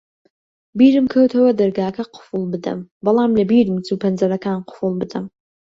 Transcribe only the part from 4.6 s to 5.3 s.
قوفڵ بدەم.